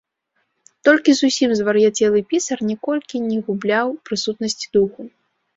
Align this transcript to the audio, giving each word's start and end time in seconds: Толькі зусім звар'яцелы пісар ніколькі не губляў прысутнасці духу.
Толькі 0.87 1.11
зусім 1.19 1.49
звар'яцелы 1.59 2.19
пісар 2.31 2.63
ніколькі 2.71 3.21
не 3.29 3.39
губляў 3.51 3.95
прысутнасці 4.11 4.65
духу. 4.81 5.01